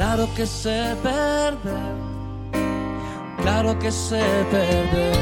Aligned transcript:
Claro 0.00 0.26
que 0.34 0.46
sé 0.46 0.96
perder, 1.02 1.58
claro 3.42 3.78
que 3.78 3.92
sé 3.92 4.24
perder. 4.50 5.14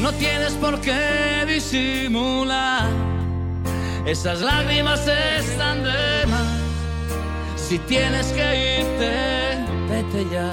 No 0.00 0.10
tienes 0.14 0.54
por 0.54 0.80
qué 0.80 1.44
disimular, 1.46 2.88
esas 4.04 4.40
lágrimas 4.40 5.06
están 5.06 5.84
de 5.84 6.26
más. 6.26 6.58
Si 7.54 7.78
tienes 7.78 8.26
que 8.32 8.80
irte, 8.80 9.14
vete 9.88 10.26
ya. 10.32 10.50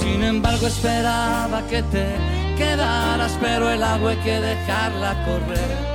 Sin 0.00 0.20
embargo, 0.24 0.66
esperaba 0.66 1.62
que 1.68 1.80
te 1.84 2.33
quedaras, 2.56 3.36
pero 3.40 3.70
el 3.70 3.82
agua 3.82 4.10
hay 4.12 4.16
que 4.18 4.40
dejarla 4.40 5.24
correr. 5.24 5.94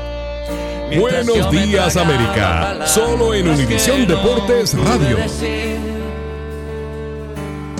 Mientras 0.89 1.25
Buenos 1.27 1.51
días, 1.51 1.97
América. 1.97 2.85
Solo 2.87 3.33
en 3.35 3.43
que 3.45 3.49
Univisión 3.51 4.01
no 4.01 4.15
Deportes 4.15 4.73
Radio. 4.73 5.17
decir. 5.17 5.77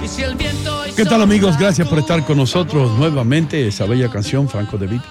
Y 0.03 0.07
si 0.07 0.21
el 0.23 0.35
viento 0.35 0.83
¿Qué 0.95 1.05
tal 1.05 1.21
amigos? 1.21 1.57
Gracias 1.57 1.87
por 1.87 1.99
estar 1.99 2.23
con 2.25 2.37
nosotros 2.37 2.91
nuevamente. 2.99 3.67
Esa 3.67 3.85
bella 3.85 4.09
canción, 4.09 4.47
Franco 4.49 4.77
de 4.77 4.87
Vita. 4.87 5.05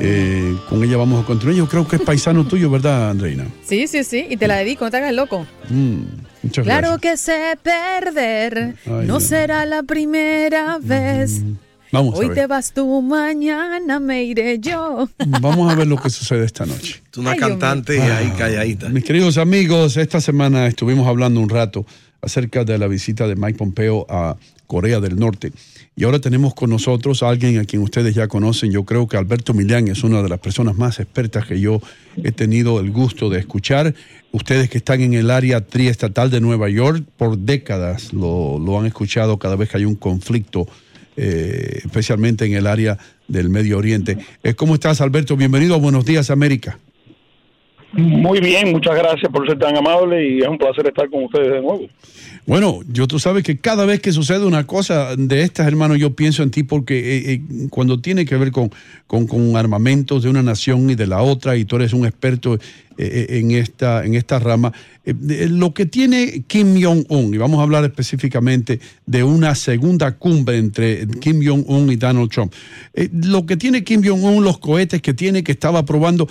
Eh, 0.00 0.56
con 0.68 0.82
ella 0.84 0.96
vamos 0.96 1.22
a 1.22 1.26
continuar. 1.26 1.56
Yo 1.56 1.68
creo 1.68 1.86
que 1.86 1.96
es 1.96 2.02
paisano 2.02 2.44
tuyo, 2.48 2.68
¿verdad, 2.70 3.10
Andreina? 3.10 3.46
Sí, 3.64 3.86
sí, 3.86 4.04
sí, 4.04 4.26
y 4.28 4.36
te 4.36 4.46
la 4.48 4.56
dedico, 4.56 4.84
no 4.84 4.90
te 4.90 4.96
hagas 4.98 5.12
loco. 5.14 5.46
Mm, 5.68 6.00
muchas 6.42 6.64
Claro 6.64 6.98
gracias. 6.98 7.00
que 7.00 7.16
sé 7.16 7.58
perder, 7.62 8.74
Ay, 8.86 8.92
no 9.06 9.18
Dios. 9.18 9.24
será 9.24 9.64
la 9.66 9.82
primera 9.84 10.78
vez. 10.80 11.42
Vamos 11.94 12.16
a 12.16 12.18
Hoy 12.18 12.26
ver. 12.26 12.34
te 12.34 12.46
vas 12.48 12.72
tú, 12.72 13.02
mañana 13.02 14.00
me 14.00 14.24
iré 14.24 14.58
yo. 14.58 15.08
Vamos 15.40 15.72
a 15.72 15.76
ver 15.76 15.86
lo 15.86 15.96
que 15.96 16.10
sucede 16.10 16.44
esta 16.44 16.66
noche. 16.66 17.00
Tú 17.12 17.20
una 17.20 17.30
Ay, 17.30 17.38
cantante 17.38 17.96
y 17.96 18.00
ahí 18.00 18.32
calladita. 18.36 18.88
Mis 18.88 19.04
queridos 19.04 19.38
amigos, 19.38 19.96
esta 19.96 20.20
semana 20.20 20.66
estuvimos 20.66 21.06
hablando 21.06 21.38
un 21.38 21.48
rato 21.48 21.86
acerca 22.20 22.64
de 22.64 22.78
la 22.78 22.88
visita 22.88 23.28
de 23.28 23.36
Mike 23.36 23.58
Pompeo 23.58 24.06
a 24.08 24.36
Corea 24.66 24.98
del 24.98 25.20
Norte. 25.20 25.52
Y 25.94 26.02
ahora 26.02 26.18
tenemos 26.18 26.52
con 26.54 26.70
nosotros 26.70 27.22
a 27.22 27.28
alguien 27.28 27.60
a 27.60 27.64
quien 27.64 27.80
ustedes 27.80 28.12
ya 28.16 28.26
conocen. 28.26 28.72
Yo 28.72 28.82
creo 28.82 29.06
que 29.06 29.16
Alberto 29.16 29.54
Millán 29.54 29.86
es 29.86 30.02
una 30.02 30.20
de 30.20 30.28
las 30.28 30.40
personas 30.40 30.76
más 30.76 30.98
expertas 30.98 31.46
que 31.46 31.60
yo 31.60 31.80
he 32.16 32.32
tenido 32.32 32.80
el 32.80 32.90
gusto 32.90 33.30
de 33.30 33.38
escuchar. 33.38 33.94
Ustedes 34.32 34.68
que 34.68 34.78
están 34.78 35.00
en 35.00 35.14
el 35.14 35.30
área 35.30 35.60
triestatal 35.64 36.28
de 36.32 36.40
Nueva 36.40 36.68
York, 36.70 37.04
por 37.16 37.38
décadas 37.38 38.12
lo, 38.12 38.58
lo 38.58 38.80
han 38.80 38.86
escuchado 38.86 39.38
cada 39.38 39.54
vez 39.54 39.68
que 39.68 39.76
hay 39.76 39.84
un 39.84 39.94
conflicto, 39.94 40.66
eh, 41.16 41.80
especialmente 41.84 42.44
en 42.44 42.54
el 42.54 42.66
área 42.66 42.98
del 43.28 43.48
Medio 43.48 43.78
Oriente. 43.78 44.18
Eh, 44.42 44.54
¿Cómo 44.54 44.74
estás, 44.74 45.00
Alberto? 45.00 45.36
Bienvenido 45.36 45.78
Buenos 45.80 46.04
Días, 46.04 46.30
América. 46.30 46.78
Muy 47.92 48.40
bien, 48.40 48.72
muchas 48.72 48.96
gracias 48.96 49.30
por 49.30 49.46
ser 49.46 49.56
tan 49.58 49.76
amable 49.76 50.28
y 50.28 50.40
es 50.40 50.48
un 50.48 50.58
placer 50.58 50.88
estar 50.88 51.08
con 51.08 51.24
ustedes 51.24 51.52
de 51.52 51.60
nuevo. 51.60 51.86
Bueno, 52.46 52.80
yo 52.88 53.06
tú 53.06 53.18
sabes 53.18 53.42
que 53.42 53.56
cada 53.56 53.86
vez 53.86 54.00
que 54.00 54.12
sucede 54.12 54.44
una 54.44 54.66
cosa 54.66 55.16
de 55.16 55.42
estas, 55.42 55.66
hermano, 55.66 55.96
yo 55.96 56.14
pienso 56.14 56.42
en 56.42 56.50
ti 56.50 56.62
porque 56.62 56.98
eh, 56.98 57.32
eh, 57.32 57.40
cuando 57.70 58.00
tiene 58.00 58.26
que 58.26 58.36
ver 58.36 58.52
con, 58.52 58.70
con, 59.06 59.56
armamentos 59.56 60.22
de 60.22 60.28
una 60.28 60.42
nación 60.42 60.90
y 60.90 60.94
de 60.94 61.06
la 61.06 61.22
otra, 61.22 61.56
y 61.56 61.64
tú 61.64 61.76
eres 61.76 61.94
un 61.94 62.04
experto 62.04 62.54
eh, 62.54 62.58
eh, 62.98 63.38
en, 63.38 63.50
esta, 63.52 64.04
en 64.04 64.14
esta 64.14 64.38
rama, 64.38 64.72
lo 65.04 65.74
que 65.74 65.86
tiene 65.86 66.44
Kim 66.46 66.80
Jong-un, 66.82 67.34
y 67.34 67.38
vamos 67.38 67.60
a 67.60 67.62
hablar 67.62 67.84
específicamente 67.84 68.78
de 69.06 69.22
una 69.24 69.54
segunda 69.54 70.12
cumbre 70.12 70.58
entre 70.58 71.06
Kim 71.20 71.40
Jong-un 71.44 71.90
y 71.92 71.96
Donald 71.96 72.30
Trump, 72.30 72.52
lo 73.12 73.46
que 73.46 73.56
tiene 73.56 73.84
Kim 73.84 74.02
Jong-un, 74.04 74.44
los 74.44 74.58
cohetes 74.58 75.02
que 75.02 75.12
tiene, 75.14 75.42
que 75.42 75.52
estaba 75.52 75.84
probando, 75.84 76.28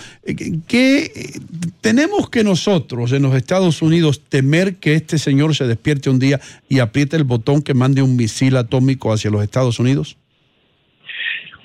que- 0.67 1.41
tenemos 1.81 2.29
que 2.29 2.43
nosotros 2.45 3.11
en 3.11 3.23
los 3.23 3.35
Estados 3.35 3.81
Unidos 3.81 4.21
temer 4.29 4.75
que 4.75 4.95
este 4.95 5.17
señor 5.17 5.53
se 5.55 5.65
despierte 5.67 6.02
un 6.09 6.19
día 6.19 6.39
y 6.69 6.79
apriete 6.79 7.15
el 7.17 7.23
botón 7.23 7.61
que 7.61 7.73
mande 7.73 8.01
un 8.01 8.15
misil 8.15 8.57
atómico 8.57 9.11
hacia 9.11 9.31
los 9.31 9.43
Estados 9.43 9.79
Unidos? 9.79 10.17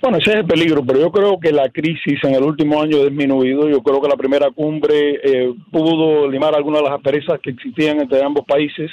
Bueno, 0.00 0.18
ese 0.18 0.30
es 0.30 0.36
el 0.36 0.46
peligro, 0.46 0.84
pero 0.86 1.00
yo 1.00 1.10
creo 1.10 1.40
que 1.40 1.50
la 1.50 1.68
crisis 1.70 2.22
en 2.22 2.34
el 2.34 2.44
último 2.44 2.80
año 2.80 2.98
ha 2.98 3.04
disminuido. 3.04 3.68
Yo 3.68 3.82
creo 3.82 4.00
que 4.00 4.08
la 4.08 4.16
primera 4.16 4.48
cumbre 4.52 5.18
eh, 5.24 5.52
pudo 5.72 6.30
limar 6.30 6.54
algunas 6.54 6.82
de 6.82 6.88
las 6.88 6.96
asperezas 6.96 7.40
que 7.40 7.50
existían 7.50 8.00
entre 8.00 8.22
ambos 8.22 8.44
países. 8.46 8.90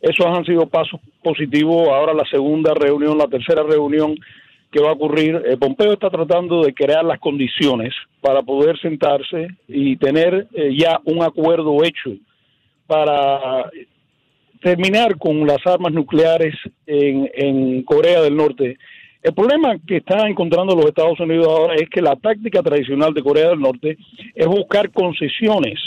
Esos 0.00 0.24
han 0.26 0.46
sido 0.46 0.66
pasos 0.66 1.00
positivos. 1.22 1.88
Ahora 1.88 2.14
la 2.14 2.24
segunda 2.30 2.72
reunión, 2.72 3.18
la 3.18 3.26
tercera 3.26 3.62
reunión 3.62 4.16
que 4.70 4.80
va 4.80 4.90
a 4.90 4.94
ocurrir, 4.94 5.42
eh, 5.44 5.58
Pompeo 5.58 5.92
está 5.92 6.08
tratando 6.08 6.62
de 6.62 6.72
crear 6.72 7.04
las 7.04 7.18
condiciones 7.18 7.92
para 8.22 8.42
poder 8.42 8.78
sentarse 8.80 9.48
y 9.66 9.96
tener 9.96 10.48
eh, 10.54 10.74
ya 10.74 11.00
un 11.04 11.22
acuerdo 11.22 11.84
hecho 11.84 12.12
para 12.86 13.70
terminar 14.60 15.16
con 15.18 15.46
las 15.46 15.64
armas 15.66 15.92
nucleares 15.92 16.54
en, 16.86 17.30
en 17.34 17.82
Corea 17.82 18.22
del 18.22 18.36
Norte. 18.36 18.76
El 19.22 19.34
problema 19.34 19.76
que 19.86 19.96
está 19.96 20.28
encontrando 20.28 20.74
los 20.74 20.86
Estados 20.86 21.18
Unidos 21.20 21.48
ahora 21.48 21.74
es 21.74 21.88
que 21.90 22.00
la 22.00 22.16
táctica 22.16 22.62
tradicional 22.62 23.12
de 23.12 23.22
Corea 23.22 23.48
del 23.48 23.60
Norte 23.60 23.96
es 24.34 24.46
buscar 24.46 24.90
concesiones 24.92 25.78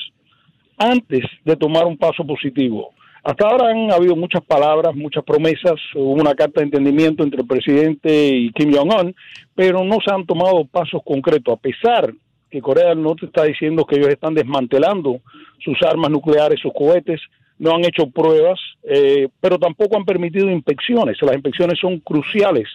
antes 0.77 1.21
de 1.45 1.56
tomar 1.56 1.85
un 1.85 1.97
paso 1.97 2.25
positivo. 2.25 2.94
Hasta 3.23 3.47
ahora 3.47 3.69
han 3.69 3.91
habido 3.91 4.15
muchas 4.15 4.44
palabras, 4.44 4.95
muchas 4.95 5.24
promesas, 5.24 5.75
hubo 5.94 6.13
una 6.13 6.33
carta 6.33 6.59
de 6.59 6.65
entendimiento 6.65 7.24
entre 7.24 7.41
el 7.41 7.47
presidente 7.47 8.27
y 8.27 8.51
Kim 8.51 8.74
Jong-un, 8.74 9.15
pero 9.53 9.83
no 9.83 9.97
se 10.03 10.12
han 10.12 10.25
tomado 10.25 10.65
pasos 10.65 11.01
concretos, 11.06 11.53
a 11.53 11.62
pesar 11.62 12.12
que 12.50 12.62
Corea 12.62 12.89
del 12.89 13.01
Norte 13.01 13.27
está 13.27 13.44
diciendo 13.44 13.85
que 13.85 13.95
ellos 13.95 14.09
están 14.09 14.33
desmantelando 14.33 15.21
sus 15.63 15.77
armas 15.83 16.09
nucleares, 16.09 16.59
sus 16.59 16.74
cohetes, 16.74 17.21
no 17.61 17.75
han 17.75 17.85
hecho 17.85 18.07
pruebas, 18.07 18.59
eh, 18.83 19.29
pero 19.39 19.59
tampoco 19.59 19.95
han 19.95 20.03
permitido 20.03 20.49
inspecciones. 20.49 21.21
Las 21.21 21.35
inspecciones 21.35 21.79
son 21.79 21.99
cruciales 21.99 22.67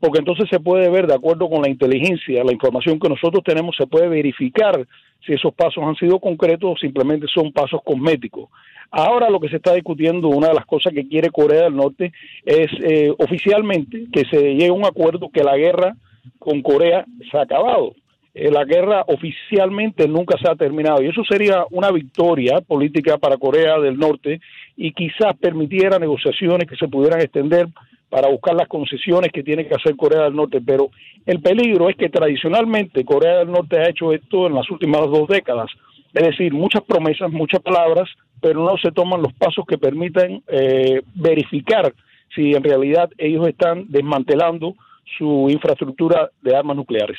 porque 0.00 0.20
entonces 0.20 0.48
se 0.48 0.58
puede 0.58 0.88
ver, 0.88 1.06
de 1.06 1.14
acuerdo 1.14 1.48
con 1.50 1.60
la 1.60 1.68
inteligencia, 1.68 2.42
la 2.42 2.54
información 2.54 2.98
que 2.98 3.10
nosotros 3.10 3.44
tenemos, 3.44 3.76
se 3.76 3.86
puede 3.86 4.08
verificar 4.08 4.86
si 5.24 5.34
esos 5.34 5.52
pasos 5.52 5.84
han 5.84 5.94
sido 5.96 6.18
concretos 6.18 6.70
o 6.72 6.76
simplemente 6.76 7.26
son 7.32 7.52
pasos 7.52 7.82
cosméticos. 7.84 8.48
Ahora 8.90 9.28
lo 9.28 9.38
que 9.38 9.50
se 9.50 9.56
está 9.56 9.74
discutiendo, 9.74 10.28
una 10.28 10.48
de 10.48 10.54
las 10.54 10.64
cosas 10.64 10.94
que 10.94 11.06
quiere 11.06 11.28
Corea 11.28 11.64
del 11.64 11.76
Norte 11.76 12.12
es 12.46 12.70
eh, 12.82 13.12
oficialmente 13.18 14.06
que 14.10 14.24
se 14.24 14.40
llegue 14.40 14.68
a 14.68 14.72
un 14.72 14.86
acuerdo 14.86 15.28
que 15.28 15.44
la 15.44 15.58
guerra 15.58 15.94
con 16.38 16.62
Corea 16.62 17.04
se 17.30 17.36
ha 17.36 17.42
acabado. 17.42 17.92
Eh, 18.32 18.50
la 18.50 18.64
guerra 18.64 19.04
oficialmente 19.08 20.06
nunca 20.06 20.38
se 20.38 20.48
ha 20.48 20.54
terminado 20.54 21.02
y 21.02 21.08
eso 21.08 21.24
sería 21.24 21.64
una 21.70 21.90
victoria 21.90 22.60
política 22.60 23.18
para 23.18 23.36
Corea 23.36 23.78
del 23.80 23.98
Norte 23.98 24.40
y 24.76 24.92
quizás 24.92 25.36
permitiera 25.40 25.98
negociaciones 25.98 26.68
que 26.68 26.76
se 26.76 26.86
pudieran 26.86 27.20
extender 27.20 27.66
para 28.08 28.28
buscar 28.28 28.54
las 28.54 28.68
concesiones 28.68 29.32
que 29.32 29.42
tiene 29.42 29.66
que 29.66 29.74
hacer 29.74 29.96
Corea 29.96 30.24
del 30.24 30.36
Norte, 30.36 30.60
pero 30.64 30.90
el 31.26 31.40
peligro 31.40 31.88
es 31.88 31.96
que 31.96 32.08
tradicionalmente 32.08 33.04
Corea 33.04 33.38
del 33.38 33.50
Norte 33.50 33.78
ha 33.78 33.88
hecho 33.88 34.12
esto 34.12 34.46
en 34.46 34.54
las 34.54 34.68
últimas 34.70 35.02
dos 35.02 35.28
décadas, 35.28 35.70
es 36.12 36.22
decir, 36.24 36.52
muchas 36.52 36.82
promesas, 36.82 37.30
muchas 37.30 37.60
palabras, 37.60 38.08
pero 38.40 38.64
no 38.64 38.76
se 38.78 38.90
toman 38.90 39.22
los 39.22 39.32
pasos 39.34 39.64
que 39.66 39.78
permitan 39.78 40.42
eh, 40.48 41.02
verificar 41.14 41.92
si 42.34 42.52
en 42.52 42.62
realidad 42.62 43.10
ellos 43.18 43.46
están 43.48 43.86
desmantelando 43.88 44.74
su 45.18 45.48
infraestructura 45.50 46.30
de 46.42 46.56
armas 46.56 46.76
nucleares. 46.76 47.18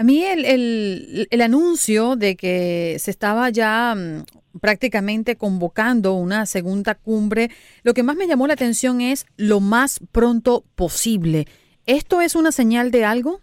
A 0.00 0.04
mí 0.04 0.22
el, 0.24 0.44
el, 0.44 1.26
el 1.30 1.40
anuncio 1.40 2.14
de 2.14 2.36
que 2.36 2.96
se 3.00 3.10
estaba 3.10 3.50
ya 3.50 3.94
mm, 3.96 4.58
prácticamente 4.60 5.36
convocando 5.36 6.14
una 6.14 6.46
segunda 6.46 6.94
cumbre, 6.94 7.50
lo 7.82 7.94
que 7.94 8.04
más 8.04 8.16
me 8.16 8.28
llamó 8.28 8.46
la 8.46 8.52
atención 8.54 9.00
es 9.00 9.26
lo 9.36 9.58
más 9.58 10.00
pronto 10.12 10.62
posible. 10.76 11.46
¿Esto 11.84 12.20
es 12.20 12.36
una 12.36 12.52
señal 12.52 12.90
de 12.92 13.04
algo? 13.04 13.40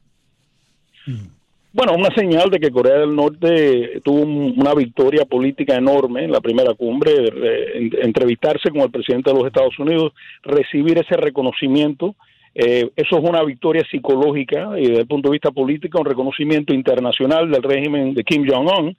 Bueno, 1.73 1.93
una 1.93 2.09
señal 2.15 2.49
de 2.49 2.59
que 2.59 2.71
Corea 2.71 2.99
del 2.99 3.13
Norte 3.13 3.99
tuvo 4.01 4.21
un- 4.21 4.53
una 4.57 4.73
victoria 4.73 5.25
política 5.25 5.75
enorme 5.75 6.23
en 6.23 6.31
la 6.31 6.39
primera 6.39 6.73
cumbre, 6.73 7.29
re- 7.31 7.77
en- 7.77 7.91
entrevistarse 8.01 8.69
con 8.69 8.79
el 8.79 8.91
presidente 8.91 9.29
de 9.29 9.35
los 9.37 9.45
Estados 9.47 9.77
Unidos, 9.77 10.13
recibir 10.43 10.97
ese 10.99 11.17
reconocimiento. 11.17 12.15
Eh, 12.57 12.89
eso 12.95 13.17
es 13.17 13.23
una 13.29 13.43
victoria 13.43 13.83
psicológica 13.91 14.79
y 14.79 14.87
desde 14.87 15.01
el 15.01 15.07
punto 15.07 15.27
de 15.27 15.33
vista 15.33 15.51
político, 15.51 15.99
un 15.99 16.05
reconocimiento 16.05 16.73
internacional 16.73 17.51
del 17.51 17.61
régimen 17.61 18.13
de 18.13 18.23
Kim 18.23 18.47
Jong-un. 18.49 18.95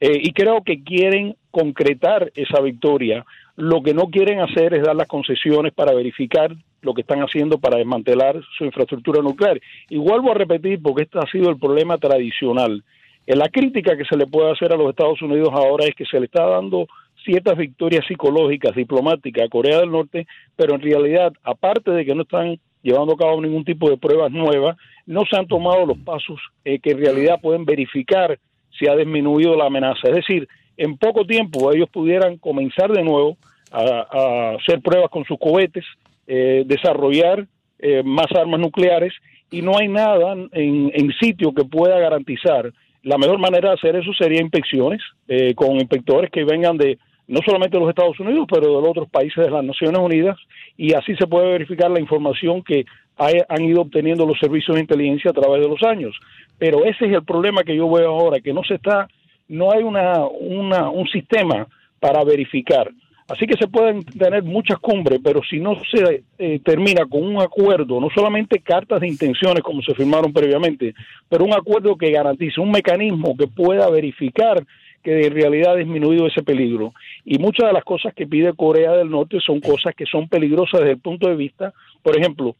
Eh, 0.00 0.18
y 0.22 0.32
creo 0.32 0.62
que 0.62 0.82
quieren 0.82 1.36
concretar 1.50 2.30
esa 2.34 2.60
victoria. 2.60 3.26
Lo 3.56 3.82
que 3.82 3.92
no 3.92 4.04
quieren 4.06 4.40
hacer 4.40 4.72
es 4.72 4.82
dar 4.82 4.96
las 4.96 5.08
concesiones 5.08 5.74
para 5.74 5.92
verificar 5.92 6.54
lo 6.82 6.94
que 6.94 7.02
están 7.02 7.20
haciendo 7.20 7.58
para 7.58 7.76
desmantelar 7.76 8.40
su 8.56 8.64
infraestructura 8.64 9.20
nuclear. 9.20 9.60
Y 9.90 9.98
vuelvo 9.98 10.30
a 10.30 10.34
repetir, 10.34 10.80
porque 10.80 11.02
este 11.02 11.18
ha 11.18 11.30
sido 11.30 11.50
el 11.50 11.58
problema 11.58 11.98
tradicional. 11.98 12.82
Eh, 13.26 13.36
La 13.36 13.48
crítica 13.48 13.96
que 13.96 14.04
se 14.04 14.16
le 14.16 14.26
puede 14.26 14.52
hacer 14.52 14.72
a 14.72 14.76
los 14.76 14.88
Estados 14.88 15.20
Unidos 15.20 15.50
ahora 15.52 15.84
es 15.84 15.94
que 15.94 16.06
se 16.06 16.18
le 16.18 16.26
está 16.26 16.46
dando 16.46 16.86
ciertas 17.24 17.58
victorias 17.58 18.06
psicológicas, 18.06 18.74
diplomáticas 18.74 19.44
a 19.44 19.50
Corea 19.50 19.80
del 19.80 19.90
Norte, 19.90 20.26
pero 20.56 20.76
en 20.76 20.80
realidad, 20.80 21.32
aparte 21.42 21.90
de 21.90 22.06
que 22.06 22.14
no 22.14 22.22
están 22.22 22.58
llevando 22.82 23.14
a 23.14 23.16
cabo 23.16 23.40
ningún 23.40 23.64
tipo 23.64 23.88
de 23.90 23.96
pruebas 23.96 24.30
nuevas, 24.30 24.76
no 25.06 25.24
se 25.28 25.36
han 25.36 25.46
tomado 25.46 25.86
los 25.86 25.98
pasos 25.98 26.40
eh, 26.64 26.78
que 26.78 26.92
en 26.92 26.98
realidad 26.98 27.40
pueden 27.40 27.64
verificar 27.64 28.38
si 28.78 28.88
ha 28.88 28.96
disminuido 28.96 29.56
la 29.56 29.66
amenaza. 29.66 30.08
Es 30.08 30.14
decir, 30.14 30.48
en 30.76 30.96
poco 30.96 31.24
tiempo 31.24 31.72
ellos 31.72 31.88
pudieran 31.90 32.38
comenzar 32.38 32.90
de 32.90 33.02
nuevo 33.02 33.36
a, 33.70 34.56
hacer 34.58 34.80
pruebas 34.80 35.10
con 35.10 35.24
sus 35.24 35.38
cohetes, 35.38 35.84
eh, 36.26 36.64
desarrollar 36.66 37.46
eh, 37.78 38.02
más 38.04 38.26
armas 38.32 38.60
nucleares 38.60 39.12
y 39.50 39.62
no 39.62 39.78
hay 39.78 39.88
nada 39.88 40.32
en, 40.52 40.90
en 40.94 41.12
sitio 41.20 41.52
que 41.52 41.64
pueda 41.64 41.98
garantizar. 41.98 42.72
La 43.02 43.16
mejor 43.16 43.38
manera 43.38 43.70
de 43.70 43.74
hacer 43.76 43.96
eso 43.96 44.12
sería 44.12 44.40
inspecciones 44.40 45.00
eh, 45.26 45.54
con 45.54 45.76
inspectores 45.76 46.30
que 46.30 46.44
vengan 46.44 46.76
de 46.76 46.98
no 47.30 47.40
solamente 47.46 47.76
de 47.76 47.80
los 47.80 47.90
Estados 47.90 48.18
Unidos, 48.18 48.46
pero 48.50 48.66
de 48.66 48.82
los 48.82 48.90
otros 48.90 49.08
países 49.08 49.44
de 49.44 49.50
las 49.50 49.62
Naciones 49.62 50.00
Unidas 50.00 50.36
y 50.76 50.94
así 50.94 51.14
se 51.14 51.28
puede 51.28 51.52
verificar 51.52 51.88
la 51.88 52.00
información 52.00 52.60
que 52.62 52.84
han 53.16 53.62
ido 53.62 53.82
obteniendo 53.82 54.26
los 54.26 54.38
servicios 54.38 54.74
de 54.74 54.80
inteligencia 54.80 55.30
a 55.30 55.34
través 55.34 55.62
de 55.62 55.68
los 55.68 55.80
años. 55.84 56.18
Pero 56.58 56.84
ese 56.84 57.06
es 57.06 57.12
el 57.12 57.22
problema 57.22 57.62
que 57.62 57.76
yo 57.76 57.88
veo 57.88 58.08
ahora, 58.08 58.40
que 58.40 58.52
no 58.52 58.64
se 58.64 58.74
está, 58.74 59.06
no 59.48 59.70
hay 59.70 59.84
una, 59.84 60.26
una 60.26 60.90
un 60.90 61.06
sistema 61.06 61.68
para 62.00 62.24
verificar. 62.24 62.90
Así 63.28 63.46
que 63.46 63.56
se 63.56 63.68
pueden 63.68 64.02
tener 64.02 64.42
muchas 64.42 64.80
cumbres, 64.80 65.20
pero 65.22 65.40
si 65.48 65.60
no 65.60 65.76
se 65.88 66.24
eh, 66.36 66.58
termina 66.64 67.06
con 67.06 67.22
un 67.22 67.40
acuerdo, 67.40 68.00
no 68.00 68.08
solamente 68.12 68.58
cartas 68.58 69.00
de 69.00 69.06
intenciones 69.06 69.62
como 69.62 69.82
se 69.82 69.94
firmaron 69.94 70.32
previamente, 70.32 70.94
pero 71.28 71.44
un 71.44 71.54
acuerdo 71.54 71.96
que 71.96 72.10
garantice 72.10 72.60
un 72.60 72.72
mecanismo 72.72 73.36
que 73.36 73.46
pueda 73.46 73.88
verificar 73.88 74.64
que 75.02 75.26
en 75.26 75.32
realidad 75.34 75.72
ha 75.72 75.76
disminuido 75.76 76.26
ese 76.26 76.42
peligro. 76.42 76.92
Y 77.24 77.38
muchas 77.38 77.68
de 77.68 77.72
las 77.72 77.84
cosas 77.84 78.12
que 78.14 78.26
pide 78.26 78.52
Corea 78.54 78.92
del 78.92 79.10
Norte 79.10 79.38
son 79.40 79.60
cosas 79.60 79.94
que 79.94 80.06
son 80.06 80.28
peligrosas 80.28 80.80
desde 80.80 80.92
el 80.92 81.00
punto 81.00 81.28
de 81.28 81.36
vista, 81.36 81.72
por 82.02 82.18
ejemplo, 82.18 82.54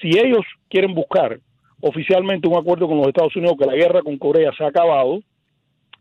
si 0.00 0.08
ellos 0.18 0.44
quieren 0.68 0.94
buscar 0.94 1.38
oficialmente 1.80 2.48
un 2.48 2.56
acuerdo 2.58 2.86
con 2.86 2.98
los 2.98 3.08
Estados 3.08 3.34
Unidos 3.36 3.56
que 3.58 3.66
la 3.66 3.74
guerra 3.74 4.02
con 4.02 4.16
Corea 4.18 4.50
se 4.56 4.64
ha 4.64 4.68
acabado, 4.68 5.20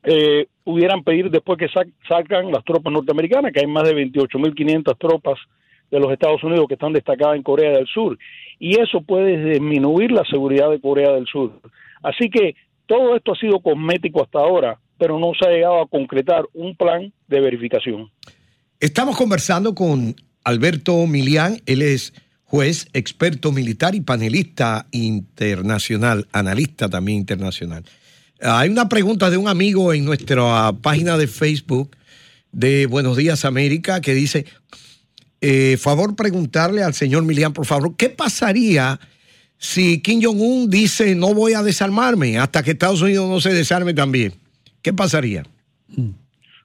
eh, 0.03 0.47
pudieran 0.63 1.03
pedir 1.03 1.29
después 1.29 1.57
que 1.57 1.67
sa- 1.69 1.85
salgan 2.07 2.51
las 2.51 2.63
tropas 2.63 2.91
norteamericanas, 2.93 3.51
que 3.51 3.59
hay 3.61 3.67
más 3.67 3.83
de 3.83 3.93
28.500 3.95 4.97
tropas 4.97 5.37
de 5.91 5.99
los 5.99 6.11
Estados 6.11 6.43
Unidos 6.43 6.67
que 6.67 6.75
están 6.75 6.93
destacadas 6.93 7.35
en 7.35 7.43
Corea 7.43 7.71
del 7.71 7.87
Sur. 7.87 8.17
Y 8.59 8.79
eso 8.79 9.01
puede 9.01 9.51
disminuir 9.53 10.11
la 10.11 10.23
seguridad 10.25 10.69
de 10.69 10.79
Corea 10.79 11.11
del 11.13 11.25
Sur. 11.25 11.51
Así 12.03 12.29
que 12.29 12.55
todo 12.85 13.15
esto 13.15 13.31
ha 13.33 13.35
sido 13.35 13.59
cosmético 13.59 14.21
hasta 14.21 14.39
ahora, 14.39 14.77
pero 14.99 15.17
no 15.17 15.31
se 15.39 15.47
ha 15.47 15.49
llegado 15.49 15.81
a 15.81 15.87
concretar 15.87 16.43
un 16.53 16.75
plan 16.75 17.11
de 17.27 17.39
verificación. 17.39 18.11
Estamos 18.79 19.17
conversando 19.17 19.73
con 19.73 20.15
Alberto 20.43 21.07
Milián, 21.07 21.61
él 21.65 21.81
es 21.81 22.13
juez, 22.43 22.87
experto 22.93 23.51
militar 23.51 23.95
y 23.95 24.01
panelista 24.01 24.87
internacional, 24.91 26.27
analista 26.31 26.89
también 26.89 27.19
internacional. 27.19 27.83
Hay 28.41 28.69
una 28.69 28.89
pregunta 28.89 29.29
de 29.29 29.37
un 29.37 29.47
amigo 29.47 29.93
en 29.93 30.05
nuestra 30.05 30.71
página 30.81 31.17
de 31.17 31.27
Facebook 31.27 31.95
de 32.51 32.85
Buenos 32.87 33.17
Días 33.17 33.45
América 33.45 34.01
que 34.01 34.13
dice, 34.13 34.45
eh, 35.41 35.77
favor 35.79 36.15
preguntarle 36.15 36.83
al 36.83 36.93
señor 36.93 37.23
Milián, 37.23 37.53
por 37.53 37.65
favor, 37.65 37.95
¿qué 37.95 38.09
pasaría 38.09 38.99
si 39.57 40.01
Kim 40.01 40.21
Jong-un 40.23 40.69
dice 40.69 41.15
no 41.15 41.33
voy 41.33 41.53
a 41.53 41.63
desarmarme 41.63 42.37
hasta 42.37 42.63
que 42.63 42.71
Estados 42.71 43.01
Unidos 43.01 43.29
no 43.29 43.39
se 43.41 43.53
desarme 43.53 43.93
también? 43.93 44.33
¿Qué 44.81 44.93
pasaría? 44.93 45.43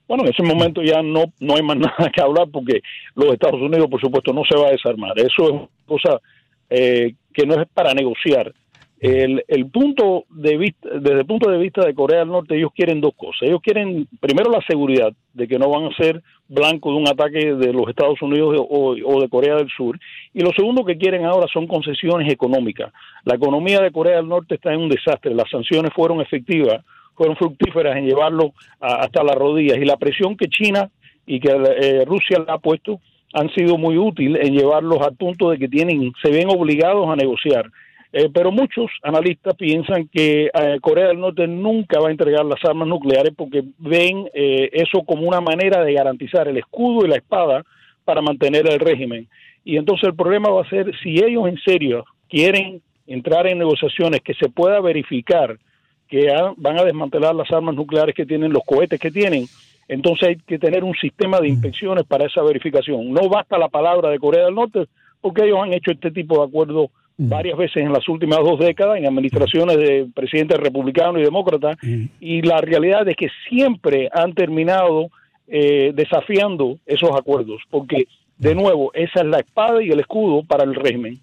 Bueno, 0.07 0.23
en 0.23 0.29
ese 0.31 0.43
momento 0.43 0.81
ya 0.83 1.01
no, 1.01 1.25
no 1.39 1.55
hay 1.55 1.63
más 1.63 1.77
nada 1.77 2.11
que 2.13 2.21
hablar 2.21 2.47
porque 2.51 2.81
los 3.15 3.33
Estados 3.33 3.61
Unidos, 3.61 3.87
por 3.89 3.99
supuesto, 3.99 4.33
no 4.33 4.43
se 4.49 4.57
va 4.57 4.67
a 4.67 4.71
desarmar. 4.71 5.17
Eso 5.17 5.43
es 5.43 5.51
una 5.51 5.67
cosa 5.85 6.21
eh, 6.69 7.13
que 7.33 7.45
no 7.45 7.59
es 7.59 7.67
para 7.73 7.93
negociar. 7.93 8.53
El, 8.97 9.69
punto 9.71 10.23
de 10.29 10.57
vista, 10.57 10.89
desde 10.89 11.19
el 11.19 11.25
punto 11.27 11.51
de 11.51 11.59
vista 11.59 11.85
de 11.85 11.93
Corea 11.93 12.19
del 12.19 12.29
Norte, 12.29 12.55
ellos 12.55 12.71
quieren 12.73 13.01
dos 13.01 13.13
cosas. 13.15 13.43
Ellos 13.43 13.61
quieren, 13.61 14.07
primero, 14.19 14.49
la 14.49 14.65
seguridad 14.65 15.13
de 15.33 15.47
que 15.47 15.59
no 15.59 15.69
van 15.69 15.85
a 15.85 15.95
ser 15.95 16.23
blancos 16.47 16.93
de 16.93 16.99
un 16.99 17.07
ataque 17.07 17.53
de 17.53 17.73
los 17.73 17.87
Estados 17.87 18.19
Unidos 18.21 18.55
o 18.67 19.21
de 19.21 19.29
Corea 19.29 19.55
del 19.57 19.69
Sur. 19.69 19.99
Y 20.33 20.41
lo 20.41 20.51
segundo 20.55 20.83
que 20.83 20.97
quieren 20.97 21.25
ahora 21.25 21.45
son 21.53 21.67
concesiones 21.67 22.31
económicas. 22.31 22.91
La 23.25 23.35
economía 23.35 23.79
de 23.79 23.91
Corea 23.91 24.15
del 24.15 24.27
Norte 24.27 24.55
está 24.55 24.73
en 24.73 24.79
un 24.79 24.89
desastre. 24.89 25.35
Las 25.35 25.49
sanciones 25.51 25.91
fueron 25.93 26.21
efectivas, 26.21 26.83
fueron 27.15 27.35
fructíferas 27.35 27.97
en 27.97 28.05
llevarlo 28.05 28.53
a- 28.79 28.97
hasta 29.01 29.23
las 29.23 29.35
rodillas. 29.35 29.77
Y 29.77 29.85
la 29.85 29.97
presión 29.97 30.35
que 30.37 30.47
China 30.47 30.89
y 31.25 31.39
que 31.39 31.49
eh, 31.51 32.05
Rusia 32.05 32.39
le 32.39 32.51
ha 32.51 32.57
puesto 32.57 32.99
han 33.33 33.49
sido 33.53 33.77
muy 33.77 33.97
útil 33.97 34.37
en 34.37 34.53
llevarlos 34.53 35.01
al 35.01 35.15
punto 35.15 35.49
de 35.49 35.57
que 35.57 35.67
tienen, 35.67 36.13
se 36.23 36.31
ven 36.31 36.47
obligados 36.49 37.09
a 37.09 37.15
negociar. 37.15 37.69
Eh, 38.13 38.29
pero 38.33 38.49
muchos 38.49 38.89
analistas 39.03 39.55
piensan 39.55 40.07
que 40.07 40.45
eh, 40.45 40.77
Corea 40.79 41.07
del 41.07 41.19
Norte 41.19 41.45
nunca 41.47 41.99
va 41.99 42.07
a 42.07 42.11
entregar 42.11 42.45
las 42.45 42.63
armas 42.63 42.87
nucleares 42.87 43.33
porque 43.35 43.61
ven 43.77 44.29
eh, 44.33 44.69
eso 44.71 45.03
como 45.03 45.27
una 45.27 45.41
manera 45.41 45.83
de 45.83 45.91
garantizar 45.93 46.47
el 46.47 46.57
escudo 46.57 47.05
y 47.05 47.09
la 47.09 47.17
espada 47.17 47.65
para 48.05 48.21
mantener 48.21 48.71
el 48.71 48.79
régimen. 48.79 49.27
Y 49.65 49.75
entonces 49.75 50.07
el 50.07 50.15
problema 50.15 50.49
va 50.49 50.61
a 50.61 50.69
ser 50.69 50.91
si 51.03 51.17
ellos 51.17 51.45
en 51.49 51.57
serio 51.57 52.05
quieren 52.29 52.81
entrar 53.05 53.47
en 53.47 53.57
negociaciones 53.57 54.21
que 54.21 54.33
se 54.35 54.47
pueda 54.47 54.79
verificar 54.79 55.57
que 56.07 56.27
van 56.57 56.79
a 56.79 56.83
desmantelar 56.83 57.35
las 57.35 57.51
armas 57.51 57.75
nucleares 57.75 58.15
que 58.15 58.25
tienen, 58.25 58.53
los 58.53 58.63
cohetes 58.63 58.99
que 58.99 59.11
tienen, 59.11 59.45
entonces 59.87 60.29
hay 60.29 60.35
que 60.37 60.59
tener 60.59 60.83
un 60.83 60.95
sistema 60.95 61.39
de 61.39 61.49
inspecciones 61.49 62.05
para 62.05 62.25
esa 62.25 62.41
verificación. 62.41 63.11
No 63.11 63.29
basta 63.29 63.57
la 63.57 63.69
palabra 63.69 64.09
de 64.09 64.19
Corea 64.19 64.45
del 64.45 64.55
Norte 64.55 64.85
porque 65.21 65.43
ellos 65.43 65.59
han 65.61 65.73
hecho 65.73 65.91
este 65.91 66.11
tipo 66.11 66.39
de 66.39 66.47
acuerdos 66.47 66.89
varias 67.17 67.57
veces 67.57 67.77
en 67.77 67.93
las 67.93 68.07
últimas 68.09 68.39
dos 68.39 68.59
décadas 68.59 68.97
en 68.97 69.05
administraciones 69.05 69.77
de 69.77 70.07
presidentes 70.13 70.59
republicanos 70.59 71.21
y 71.21 71.23
demócratas 71.23 71.77
y 72.19 72.41
la 72.41 72.59
realidad 72.59 73.07
es 73.07 73.15
que 73.15 73.29
siempre 73.47 74.09
han 74.11 74.33
terminado 74.33 75.09
eh, 75.47 75.93
desafiando 75.95 76.77
esos 76.85 77.11
acuerdos 77.11 77.61
porque 77.69 78.07
de 78.37 78.53
nuevo 78.53 78.91
esa 78.93 79.21
es 79.21 79.25
la 79.27 79.39
espada 79.39 79.81
y 79.81 79.89
el 79.91 79.99
escudo 79.99 80.43
para 80.43 80.63
el 80.63 80.75
régimen. 80.75 81.19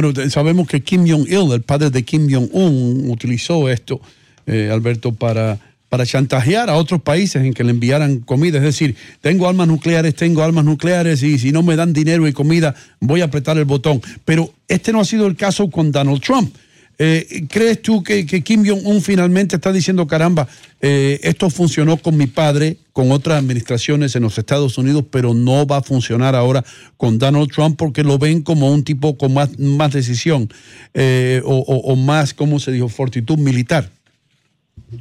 Bueno, 0.00 0.30
sabemos 0.30 0.68
que 0.68 0.80
Kim 0.80 1.08
Jong-il, 1.08 1.50
el 1.50 1.62
padre 1.62 1.90
de 1.90 2.04
Kim 2.04 2.32
Jong-un, 2.32 3.10
utilizó 3.10 3.68
esto, 3.68 4.00
eh, 4.46 4.70
Alberto, 4.72 5.10
para, 5.10 5.58
para 5.88 6.06
chantajear 6.06 6.70
a 6.70 6.76
otros 6.76 7.02
países 7.02 7.42
en 7.42 7.52
que 7.52 7.64
le 7.64 7.70
enviaran 7.70 8.20
comida. 8.20 8.58
Es 8.58 8.62
decir, 8.62 8.94
tengo 9.20 9.48
armas 9.48 9.66
nucleares, 9.66 10.14
tengo 10.14 10.44
armas 10.44 10.64
nucleares 10.64 11.24
y 11.24 11.36
si 11.40 11.50
no 11.50 11.64
me 11.64 11.74
dan 11.74 11.92
dinero 11.92 12.28
y 12.28 12.32
comida, 12.32 12.76
voy 13.00 13.22
a 13.22 13.24
apretar 13.24 13.58
el 13.58 13.64
botón. 13.64 14.00
Pero 14.24 14.54
este 14.68 14.92
no 14.92 15.00
ha 15.00 15.04
sido 15.04 15.26
el 15.26 15.34
caso 15.34 15.68
con 15.68 15.90
Donald 15.90 16.20
Trump. 16.20 16.54
Eh, 17.00 17.46
¿Crees 17.48 17.80
tú 17.80 18.02
que, 18.02 18.26
Kim 18.26 18.64
Jong-un 18.66 19.00
finalmente 19.00 19.54
está 19.54 19.72
diciendo, 19.72 20.06
caramba, 20.08 20.48
eh, 20.80 21.20
esto 21.22 21.48
funcionó 21.48 21.96
con 21.96 22.16
mi 22.16 22.26
padre, 22.26 22.76
con 22.92 23.12
otras 23.12 23.38
administraciones 23.38 24.16
en 24.16 24.24
los 24.24 24.36
Estados 24.36 24.78
Unidos, 24.78 25.04
pero 25.08 25.32
no 25.32 25.64
va 25.64 25.76
a 25.76 25.82
funcionar 25.82 26.34
ahora 26.34 26.64
con 26.96 27.18
Donald 27.18 27.52
Trump 27.52 27.76
porque 27.78 28.02
lo 28.02 28.18
ven 28.18 28.42
como 28.42 28.72
un 28.72 28.82
tipo 28.82 29.16
con 29.16 29.32
más, 29.32 29.92
decisión 29.92 30.48
eh, 30.92 31.40
o, 31.44 31.94
más, 31.94 32.34
¿cómo 32.34 32.58
se 32.58 32.72
dijo?, 32.72 32.88
fortitud 32.88 33.38
militar. 33.38 33.90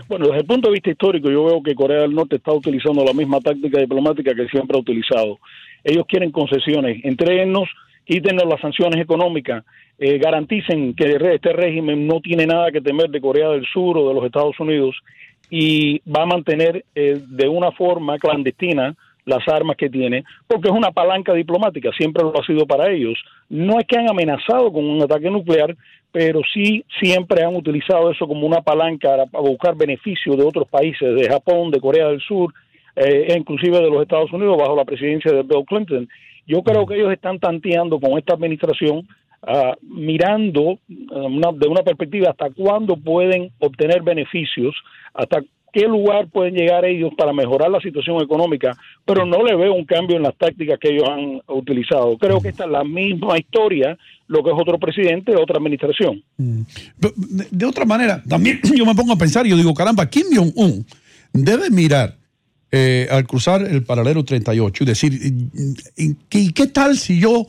Bueno, 0.08 0.28
desde 0.28 0.42
el 0.42 0.46
punto 0.46 0.68
de 0.68 0.74
vista 0.74 0.92
histórico, 0.92 1.32
yo 1.32 1.46
veo 1.46 1.64
que 1.64 1.74
Corea 1.74 2.02
del 2.02 2.14
Norte 2.14 2.36
está 2.36 2.52
utilizando 2.52 3.04
la 3.04 3.14
misma 3.14 3.40
táctica 3.40 3.80
diplomática 3.80 4.36
que 4.36 4.48
siempre 4.50 4.78
ha 4.78 4.82
utilizado. 4.82 5.40
Ellos 5.84 6.06
quieren 6.08 6.32
concesiones, 6.32 7.04
entréguennos, 7.04 7.70
quítenos 8.08 8.46
las 8.46 8.62
sanciones 8.62 9.02
económicas, 9.02 9.64
eh, 10.00 10.18
garanticen 10.18 10.94
que 10.96 11.18
este 11.34 11.54
régimen 11.54 12.08
no 12.08 12.22
tiene 12.22 12.46
nada 12.46 12.72
que 12.72 12.82
temer 12.82 13.10
de 13.10 13.22
Corea 13.22 13.50
del 13.50 13.66
Sur 13.66 13.98
o 13.98 14.08
de 14.08 14.14
los 14.14 14.24
Estados 14.24 14.60
Unidos 14.60 14.96
y 15.50 16.00
va 16.10 16.24
a 16.24 16.26
mantener 16.26 16.86
eh, 16.96 17.20
de 17.28 17.48
una 17.48 17.72
forma 17.72 18.18
clandestina 18.18 18.96
las 19.26 19.46
armas 19.50 19.76
que 19.76 19.90
tiene, 19.90 20.24
porque 20.48 20.70
es 20.70 20.74
una 20.74 20.92
palanca 20.92 21.34
diplomática, 21.34 21.92
siempre 21.98 22.24
lo 22.24 22.40
ha 22.40 22.46
sido 22.46 22.66
para 22.66 22.90
ellos. 22.90 23.20
No 23.50 23.78
es 23.78 23.86
que 23.86 23.98
han 23.98 24.10
amenazado 24.10 24.72
con 24.72 24.86
un 24.86 25.04
ataque 25.04 25.30
nuclear, 25.30 25.76
pero 26.14 26.40
sí 26.54 26.86
siempre 27.00 27.44
han 27.44 27.56
utilizado 27.56 28.10
eso 28.10 28.26
como 28.26 28.48
una 28.48 28.62
palanca 28.62 29.10
para 29.10 29.26
para 29.26 29.50
buscar 29.50 29.76
beneficios 29.76 30.38
de 30.38 30.44
otros 30.44 30.70
países, 30.70 31.14
de 31.14 31.28
Japón, 31.28 31.72
de 31.72 31.82
Corea 31.82 32.08
del 32.08 32.22
Sur, 32.22 32.54
eh, 32.96 33.28
e 33.28 33.38
inclusive 33.38 33.78
de 33.80 33.90
los 33.90 34.02
Estados 34.02 34.32
Unidos 34.32 34.58
bajo 34.58 34.76
la 34.78 34.86
presidencia 34.86 35.32
de 35.32 35.44
Bill 35.44 35.66
Clinton. 35.66 36.08
Yo 36.48 36.64
creo 36.64 36.86
que 36.86 36.96
ellos 36.96 37.12
están 37.12 37.40
tanteando 37.40 38.00
con 38.00 38.18
esta 38.18 38.34
administración, 38.34 39.08
ah, 39.44 39.76
mirando 39.82 40.80
ah, 41.12 41.16
una- 41.26 41.52
de 41.52 41.68
una 41.68 41.84
perspectiva 41.84 42.30
hasta 42.32 42.50
cuándo 42.52 42.96
pueden 42.98 43.52
obtener 43.60 44.02
beneficios, 44.02 44.74
hasta 45.14 45.44
qué 45.74 45.82
lugar 45.88 46.28
pueden 46.30 46.56
llegar 46.56 46.86
ellos 46.86 47.12
para 47.16 47.34
mejorar 47.34 47.70
la 47.70 47.80
situación 47.82 48.20
económica, 48.22 48.76
pero 49.06 49.26
no 49.26 49.44
le 49.44 49.56
veo 49.56 49.74
un 49.74 49.86
cambio 49.86 50.16
en 50.18 50.24
las 50.24 50.36
tácticas 50.36 50.80
que 50.80 50.90
ellos 50.90 51.08
han 51.08 51.42
utilizado. 51.48 52.18
Creo 52.18 52.40
que 52.42 52.50
esta 52.50 52.64
es 52.64 52.72
la 52.72 52.84
misma 52.84 53.38
historia, 53.38 53.96
lo 54.28 54.42
que 54.44 54.50
es 54.50 54.56
otro 54.58 54.80
presidente, 54.80 55.36
otra 55.36 55.58
administración. 55.58 56.24
Pero, 57.00 57.14
De, 57.18 57.48
de 57.52 57.66
otra 57.66 57.86
manera, 57.86 58.24
también 58.28 58.60
yo 58.76 58.86
me 58.86 58.96
pongo 58.96 59.14
a 59.14 59.18
pensar 59.18 59.46
y 59.46 59.50
yo 59.52 59.58
digo, 59.58 59.74
caramba, 59.74 60.10
Kim 60.10 60.26
Jong-un 60.34 60.86
debe 61.34 61.70
mirar 61.70 62.16
eh, 62.70 63.08
al 63.10 63.26
cruzar 63.26 63.62
el 63.62 63.84
paralelo 63.84 64.26
38 64.26 64.84
y 64.84 64.88
decir, 64.88 65.34
¿y, 65.96 66.16
qué 66.52 66.68
tal 66.68 66.98
si 66.98 67.18
yo 67.18 67.48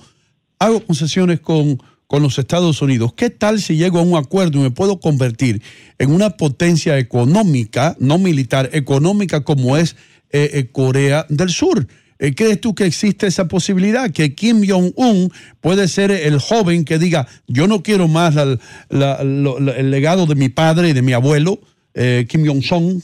hago 0.61 0.79
concesiones 0.85 1.41
con, 1.41 1.83
con 2.07 2.23
los 2.23 2.39
Estados 2.39 2.81
Unidos? 2.83 3.15
¿Qué 3.15 3.29
tal 3.29 3.61
si 3.61 3.77
llego 3.77 3.99
a 3.99 4.03
un 4.03 4.17
acuerdo 4.17 4.61
y 4.61 4.63
me 4.63 4.71
puedo 4.71 5.01
convertir 5.01 5.61
en 5.99 6.13
una 6.13 6.31
potencia 6.31 7.01
económica, 7.01 7.97
no 7.99 8.19
militar, 8.19 8.71
económica 8.73 9.43
como 9.43 9.77
es 9.77 9.97
eh, 10.31 10.51
eh, 10.53 10.69
Corea 10.71 11.27
del 11.29 11.51
Sur? 11.51 11.89
¿Crees 12.37 12.61
tú 12.61 12.77
que 12.77 12.85
existe 12.85 13.27
esa 13.27 13.49
posibilidad? 13.49 14.11
Que 14.11 14.37
Kim 14.37 14.63
Jong-un 14.69 15.33
puede 15.61 15.89
ser 15.89 16.13
el 16.13 16.39
joven 16.39 16.85
que 16.85 16.99
diga, 16.99 17.27
yo 17.49 17.67
no 17.67 17.83
quiero 17.83 18.07
más 18.07 18.37
el 18.37 19.91
legado 19.91 20.27
de 20.27 20.35
mi 20.35 20.49
padre 20.49 20.89
y 20.89 20.93
de 20.95 21.03
mi 21.03 21.13
abuelo, 21.13 21.61
Kim 21.95 22.45
Jong-song, 22.45 23.01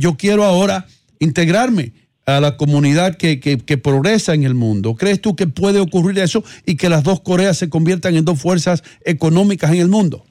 yo 0.00 0.16
quiero 0.16 0.42
ahora 0.42 0.84
integrarme 1.20 1.92
a 2.26 2.40
la 2.40 2.56
comunidad 2.56 3.16
que, 3.16 3.38
que- 3.40 3.78
progresa 3.78 4.34
en 4.34 4.42
el 4.44 4.54
mundo. 4.54 4.94
¿Crees 4.94 5.20
tú 5.20 5.34
que 5.36 5.46
puede 5.46 5.78
ocurrir 5.80 6.18
eso 6.18 6.42
y 6.66 6.76
que 6.76 6.88
las 6.88 7.02
dos 7.04 7.20
Coreas 7.20 7.56
se 7.58 7.68
conviertan 7.70 8.14
en 8.16 8.24
dos 8.24 8.40
fuerzas 8.40 8.82
económicas 9.04 9.72
en 9.72 9.80
el 9.80 9.88
mundo? 9.88 10.24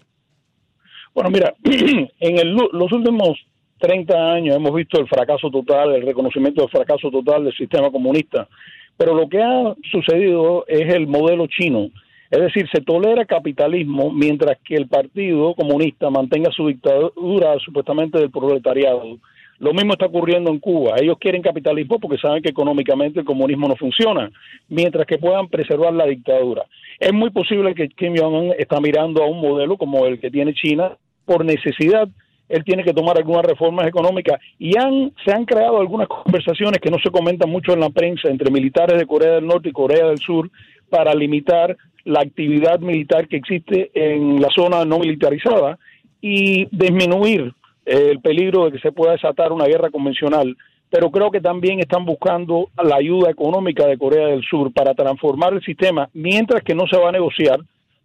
Bueno, 1.13 1.29
mira, 1.29 1.53
en 1.63 2.37
el- 2.39 2.53
los 2.53 2.91
últimos 2.91 3.37
30 3.79 4.13
años 4.33 4.55
hemos 4.55 4.73
visto 4.75 4.99
el 4.99 5.07
fracaso 5.07 5.49
total, 5.49 5.95
el 5.95 6.05
reconocimiento 6.05 6.61
del 6.61 6.69
fracaso 6.69 7.09
total 7.09 7.45
del 7.45 7.55
sistema 7.55 7.89
comunista, 7.91 8.47
pero 8.97 9.13
lo 9.15 9.27
que 9.29 9.41
ha 9.41 9.73
sucedido 9.91 10.65
es 10.67 10.93
el 10.93 11.07
modelo 11.07 11.47
chino. 11.47 11.89
Es 12.29 12.39
decir, 12.41 12.67
se 12.71 12.81
tolera 12.81 13.25
capitalismo 13.25 14.11
mientras 14.11 14.57
que 14.63 14.75
el 14.75 14.87
Partido 14.87 15.55
Comunista 15.55 16.09
mantenga 16.11 16.51
su 16.51 16.67
dictadura 16.67 17.57
supuestamente 17.65 18.19
del 18.19 18.29
proletariado. 18.29 19.17
Lo 19.59 19.73
mismo 19.73 19.93
está 19.93 20.05
ocurriendo 20.05 20.49
en 20.49 20.59
Cuba. 20.59 20.95
Ellos 20.99 21.17
quieren 21.19 21.41
capitalismo 21.41 21.99
porque 21.99 22.17
saben 22.17 22.41
que 22.41 22.49
económicamente 22.49 23.19
el 23.19 23.25
comunismo 23.25 23.67
no 23.67 23.75
funciona, 23.75 24.31
mientras 24.69 25.05
que 25.05 25.17
puedan 25.17 25.49
preservar 25.49 25.93
la 25.93 26.05
dictadura. 26.05 26.63
Es 26.97 27.13
muy 27.13 27.29
posible 27.29 27.75
que 27.75 27.89
Kim 27.89 28.15
Jong-un 28.17 28.53
está 28.57 28.79
mirando 28.79 29.21
a 29.21 29.27
un 29.27 29.41
modelo 29.41 29.77
como 29.77 30.05
el 30.05 30.19
que 30.19 30.31
tiene 30.31 30.53
China 30.53 30.97
por 31.25 31.43
necesidad. 31.43 32.07
Él 32.47 32.63
tiene 32.63 32.83
que 32.83 32.93
tomar 32.93 33.17
algunas 33.17 33.45
reformas 33.45 33.85
económicas 33.85 34.39
y 34.57 34.77
han, 34.77 35.11
se 35.23 35.31
han 35.31 35.45
creado 35.45 35.79
algunas 35.79 36.07
conversaciones 36.07 36.79
que 36.79 36.89
no 36.89 36.97
se 36.97 37.11
comentan 37.11 37.49
mucho 37.49 37.73
en 37.73 37.81
la 37.81 37.89
prensa 37.89 38.29
entre 38.29 38.49
militares 38.49 38.97
de 38.97 39.05
Corea 39.05 39.35
del 39.35 39.45
Norte 39.45 39.69
y 39.69 39.73
Corea 39.73 40.07
del 40.07 40.17
Sur 40.19 40.49
para 40.89 41.13
limitar 41.13 41.75
la 42.05 42.21
actividad 42.21 42.79
militar 42.79 43.27
que 43.27 43.37
existe 43.37 43.91
en 43.93 44.41
la 44.41 44.49
zona 44.49 44.85
no 44.85 44.99
militarizada 44.99 45.77
y 46.21 46.65
disminuir 46.75 47.53
el 47.89 48.19
peligro 48.19 48.65
de 48.65 48.71
que 48.73 48.79
se 48.79 48.91
pueda 48.91 49.13
desatar 49.13 49.51
una 49.51 49.65
guerra 49.65 49.89
convencional. 49.89 50.55
Pero 50.91 51.11
creo 51.11 51.29
que 51.29 51.39
también 51.41 51.79
están 51.79 52.03
buscando 52.05 52.69
la 52.83 52.95
ayuda 52.95 53.29
económica 53.29 53.85
de 53.85 53.97
Corea 53.97 54.27
del 54.27 54.43
Sur 54.43 54.71
para 54.73 54.93
transformar 54.95 55.53
el 55.53 55.61
sistema, 55.63 56.09
mientras 56.13 56.63
que 56.63 56.73
no 56.73 56.87
se 56.87 56.97
va 56.97 57.09
a 57.09 57.11
negociar 57.11 57.59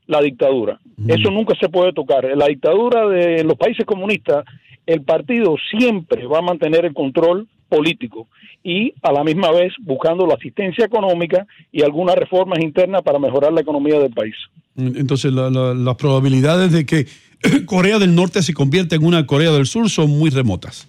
la 0.06 0.20
dictadura. 0.20 0.78
Eso 1.08 1.30
nunca 1.30 1.54
se 1.58 1.70
puede 1.70 1.94
tocar. 1.94 2.26
En 2.26 2.38
la 2.38 2.46
dictadura 2.46 3.06
de 3.08 3.42
los 3.42 3.56
países 3.56 3.86
comunistas, 3.86 4.44
el 4.86 5.00
partido 5.00 5.56
siempre 5.70 6.26
va 6.26 6.38
a 6.40 6.42
mantener 6.42 6.84
el 6.84 6.92
control 6.92 7.48
político 7.70 8.28
y 8.62 8.92
a 9.02 9.10
la 9.12 9.24
misma 9.24 9.50
vez 9.50 9.72
buscando 9.80 10.26
la 10.26 10.34
asistencia 10.34 10.84
económica 10.84 11.46
y 11.72 11.82
algunas 11.82 12.16
reformas 12.16 12.60
internas 12.60 13.00
para 13.00 13.18
mejorar 13.18 13.52
la 13.54 13.62
economía 13.62 13.98
del 13.98 14.12
país. 14.12 14.34
Entonces, 14.76 15.32
la- 15.32 15.48
la- 15.48 15.72
las 15.72 15.94
probabilidades 15.94 16.70
de 16.70 16.84
que 16.84 17.06
Corea 17.66 17.98
del 17.98 18.14
Norte 18.14 18.42
se 18.42 18.54
convierta 18.54 18.96
en 18.96 19.04
una 19.04 19.26
Corea 19.26 19.52
del 19.52 19.66
Sur 19.66 19.88
son 19.90 20.10
muy 20.10 20.30
remotas. 20.30 20.88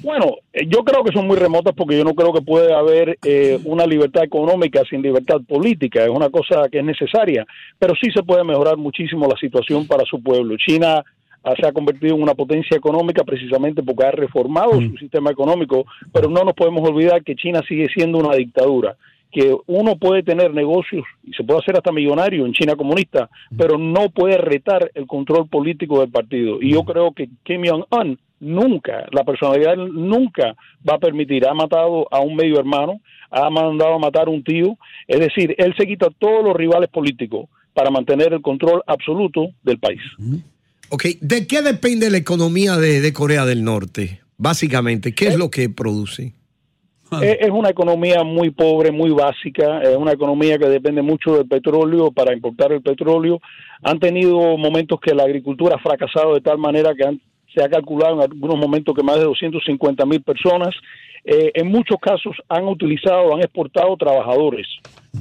Bueno, 0.00 0.36
eh, 0.52 0.66
yo 0.68 0.84
creo 0.84 1.02
que 1.02 1.12
son 1.12 1.26
muy 1.26 1.36
remotas 1.36 1.74
porque 1.76 1.98
yo 1.98 2.04
no 2.04 2.14
creo 2.14 2.32
que 2.32 2.40
puede 2.40 2.72
haber 2.72 3.18
eh, 3.24 3.58
una 3.64 3.84
libertad 3.84 4.22
económica 4.22 4.82
sin 4.88 5.02
libertad 5.02 5.40
política. 5.46 6.04
Es 6.04 6.08
una 6.08 6.30
cosa 6.30 6.68
que 6.70 6.78
es 6.78 6.84
necesaria, 6.84 7.44
pero 7.78 7.94
sí 8.00 8.10
se 8.12 8.22
puede 8.22 8.44
mejorar 8.44 8.76
muchísimo 8.76 9.26
la 9.26 9.36
situación 9.36 9.86
para 9.86 10.04
su 10.04 10.22
pueblo. 10.22 10.56
China 10.56 11.02
ah, 11.42 11.54
se 11.60 11.66
ha 11.66 11.72
convertido 11.72 12.14
en 12.14 12.22
una 12.22 12.34
potencia 12.34 12.76
económica 12.76 13.24
precisamente 13.24 13.82
porque 13.82 14.06
ha 14.06 14.12
reformado 14.12 14.80
su 14.80 14.96
sistema 14.98 15.30
económico, 15.30 15.84
pero 16.12 16.28
no 16.28 16.44
nos 16.44 16.54
podemos 16.54 16.88
olvidar 16.88 17.24
que 17.24 17.34
China 17.34 17.60
sigue 17.66 17.88
siendo 17.92 18.18
una 18.18 18.36
dictadura 18.36 18.96
que 19.32 19.56
uno 19.66 19.96
puede 19.96 20.22
tener 20.22 20.52
negocios 20.52 21.04
y 21.24 21.32
se 21.32 21.42
puede 21.42 21.60
hacer 21.60 21.76
hasta 21.76 21.90
millonario 21.90 22.44
en 22.44 22.52
China 22.52 22.76
comunista, 22.76 23.30
pero 23.56 23.78
no 23.78 24.10
puede 24.10 24.36
retar 24.36 24.90
el 24.94 25.06
control 25.06 25.48
político 25.48 26.00
del 26.00 26.10
partido. 26.10 26.60
Y 26.60 26.72
yo 26.72 26.84
creo 26.84 27.12
que 27.12 27.30
Kim 27.42 27.62
Jong-un 27.66 28.18
nunca, 28.40 29.06
la 29.10 29.24
personalidad 29.24 29.76
nunca 29.76 30.54
va 30.88 30.96
a 30.96 30.98
permitir. 30.98 31.46
Ha 31.46 31.54
matado 31.54 32.06
a 32.10 32.20
un 32.20 32.36
medio 32.36 32.58
hermano, 32.58 33.00
ha 33.30 33.48
mandado 33.48 33.94
a 33.94 33.98
matar 33.98 34.26
a 34.26 34.30
un 34.30 34.44
tío. 34.44 34.76
Es 35.08 35.20
decir, 35.20 35.54
él 35.56 35.74
se 35.78 35.86
quita 35.86 36.06
a 36.06 36.10
todos 36.10 36.44
los 36.44 36.54
rivales 36.54 36.90
políticos 36.90 37.48
para 37.72 37.90
mantener 37.90 38.34
el 38.34 38.42
control 38.42 38.82
absoluto 38.86 39.48
del 39.62 39.78
país. 39.78 40.02
Ok, 40.90 41.04
¿de 41.22 41.46
qué 41.46 41.62
depende 41.62 42.10
la 42.10 42.18
economía 42.18 42.76
de, 42.76 43.00
de 43.00 43.12
Corea 43.14 43.46
del 43.46 43.64
Norte? 43.64 44.20
Básicamente, 44.36 45.14
¿qué 45.14 45.28
es 45.28 45.38
lo 45.38 45.50
que 45.50 45.70
produce? 45.70 46.34
Es 47.20 47.36
es 47.40 47.50
una 47.50 47.70
economía 47.70 48.22
muy 48.22 48.50
pobre, 48.50 48.90
muy 48.90 49.10
básica, 49.10 49.82
es 49.82 49.96
una 49.96 50.12
economía 50.12 50.58
que 50.58 50.68
depende 50.68 51.02
mucho 51.02 51.36
del 51.36 51.46
petróleo 51.46 52.10
para 52.10 52.32
importar 52.32 52.72
el 52.72 52.82
petróleo. 52.82 53.40
Han 53.82 53.98
tenido 53.98 54.56
momentos 54.56 55.00
que 55.00 55.14
la 55.14 55.24
agricultura 55.24 55.76
ha 55.76 55.82
fracasado 55.82 56.34
de 56.34 56.40
tal 56.40 56.58
manera 56.58 56.94
que 56.94 57.04
han 57.04 57.20
se 57.54 57.62
ha 57.62 57.68
calculado 57.68 58.14
en 58.14 58.22
algunos 58.22 58.56
momentos 58.56 58.94
que 58.94 59.02
más 59.02 59.16
de 59.16 59.24
250 59.24 60.06
mil 60.06 60.22
personas. 60.22 60.74
Eh, 61.24 61.52
en 61.54 61.68
muchos 61.68 61.98
casos 62.00 62.36
han 62.48 62.66
utilizado, 62.66 63.34
han 63.34 63.40
exportado 63.40 63.96
trabajadores 63.96 64.66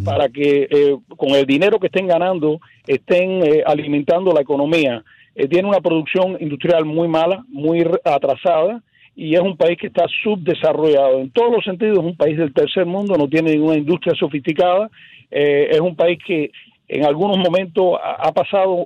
para 0.03 0.29
que 0.29 0.67
eh, 0.69 0.97
con 1.15 1.29
el 1.31 1.45
dinero 1.45 1.79
que 1.79 1.87
estén 1.87 2.07
ganando 2.07 2.59
estén 2.87 3.45
eh, 3.45 3.63
alimentando 3.65 4.31
la 4.31 4.41
economía. 4.41 5.03
tiene 5.49 5.67
una 5.67 5.79
producción 5.79 6.37
industrial 6.39 6.85
muy 6.85 7.07
mala, 7.07 7.43
muy 7.49 7.85
atrasada 8.03 8.81
y 9.15 9.35
es 9.35 9.41
un 9.41 9.57
país 9.57 9.77
que 9.77 9.87
está 9.87 10.05
subdesarrollado. 10.23 11.19
En 11.19 11.29
todos 11.31 11.51
los 11.51 11.63
sentidos 11.63 11.99
es 11.99 12.05
un 12.05 12.15
país 12.15 12.37
del 12.37 12.53
tercer 12.53 12.85
mundo, 12.85 13.17
no 13.17 13.27
tiene 13.27 13.51
ninguna 13.51 13.77
industria 13.77 14.13
sofisticada, 14.15 14.89
es 15.29 15.79
un 15.79 15.95
país 15.95 16.19
que 16.25 16.51
en 16.87 17.05
algunos 17.05 17.37
momentos 17.37 17.97
ha, 18.03 18.31
pasado 18.33 18.85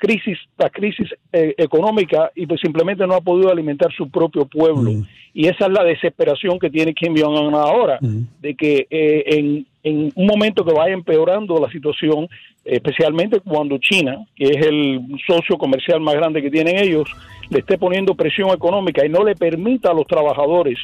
crisis 0.00 0.38
tras 0.56 0.72
crisis 0.72 1.08
eh, 1.32 1.54
económica 1.58 2.32
y 2.34 2.46
pues 2.46 2.60
simplemente 2.60 3.06
no 3.06 3.14
ha 3.14 3.20
podido 3.20 3.50
alimentar 3.50 3.92
su 3.92 4.10
propio 4.10 4.46
pueblo. 4.46 4.92
Mm. 4.92 5.06
Y 5.32 5.46
esa 5.46 5.66
es 5.66 5.72
la 5.72 5.84
desesperación 5.84 6.58
que 6.58 6.70
tiene 6.70 6.94
Kim 6.94 7.14
Jong-un 7.16 7.54
ahora, 7.54 7.98
mm. 8.00 8.20
de 8.40 8.54
que 8.56 8.86
eh, 8.90 9.24
en, 9.26 9.66
en, 9.82 10.12
un 10.14 10.26
momento 10.26 10.64
que 10.64 10.72
vaya 10.72 10.94
empeorando 10.94 11.60
la 11.60 11.70
situación, 11.70 12.28
especialmente 12.64 13.40
cuando 13.40 13.78
China, 13.78 14.24
que 14.36 14.44
es 14.44 14.66
el 14.66 15.00
socio 15.26 15.56
comercial 15.56 16.00
más 16.00 16.14
grande 16.14 16.42
que 16.42 16.50
tienen 16.50 16.78
ellos, 16.78 17.08
le 17.48 17.60
esté 17.60 17.78
poniendo 17.78 18.14
presión 18.14 18.50
económica 18.50 19.04
y 19.04 19.08
no 19.08 19.24
le 19.24 19.34
permita 19.34 19.90
a 19.90 19.94
los 19.94 20.06
trabajadores 20.06 20.78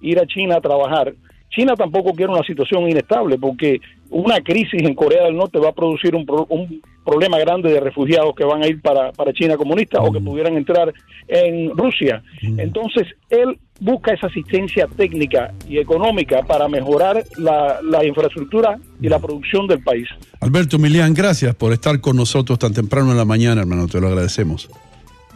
ir 0.00 0.18
a 0.18 0.26
China 0.26 0.56
a 0.56 0.60
trabajar, 0.60 1.14
China 1.50 1.74
tampoco 1.74 2.12
quiere 2.12 2.32
una 2.32 2.44
situación 2.44 2.88
inestable 2.88 3.36
porque 3.36 3.80
una 4.08 4.40
crisis 4.40 4.82
en 4.82 4.94
Corea 4.94 5.24
del 5.24 5.36
Norte 5.36 5.58
va 5.58 5.70
a 5.70 5.74
producir 5.74 6.14
un, 6.14 6.24
un 6.48 6.80
problema 7.04 7.38
grande 7.38 7.72
de 7.72 7.80
refugiados 7.80 8.34
que 8.34 8.44
van 8.44 8.62
a 8.62 8.68
ir 8.68 8.80
para, 8.80 9.12
para 9.12 9.32
China 9.32 9.56
comunista 9.56 10.00
o 10.00 10.12
que 10.12 10.20
mm. 10.20 10.24
pudieran 10.24 10.56
entrar 10.56 10.92
en 11.26 11.76
Rusia. 11.76 12.22
Mm. 12.42 12.60
Entonces, 12.60 13.08
él 13.30 13.58
busca 13.80 14.12
esa 14.12 14.26
asistencia 14.26 14.86
técnica 14.96 15.52
y 15.68 15.78
económica 15.78 16.42
para 16.42 16.68
mejorar 16.68 17.24
la, 17.38 17.80
la 17.82 18.04
infraestructura 18.04 18.78
y 19.00 19.08
la 19.08 19.18
producción 19.18 19.66
del 19.66 19.82
país. 19.82 20.08
Alberto 20.40 20.78
Milian, 20.78 21.14
gracias 21.14 21.54
por 21.54 21.72
estar 21.72 22.00
con 22.00 22.16
nosotros 22.16 22.58
tan 22.58 22.72
temprano 22.72 23.10
en 23.10 23.16
la 23.16 23.24
mañana, 23.24 23.62
hermano, 23.62 23.88
te 23.88 24.00
lo 24.00 24.08
agradecemos. 24.08 24.68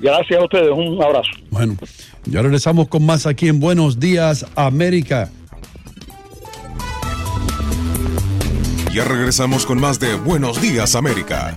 Gracias 0.01 0.41
a 0.41 0.45
ustedes, 0.45 0.71
un 0.71 1.03
abrazo. 1.03 1.31
Bueno, 1.51 1.77
ya 2.27 2.43
regresamos 2.43 2.89
con 2.89 3.07
más 3.07 3.27
aquí 3.27 3.49
en 3.49 3.61
Buenos 3.61 3.99
Días, 3.99 4.47
América. 4.57 5.31
Ya 8.93 9.05
regresamos 9.05 9.67
con 9.67 9.81
más 9.81 9.99
de 9.99 10.15
Buenos 10.15 10.61
Días 10.61 10.95
América. 10.95 11.57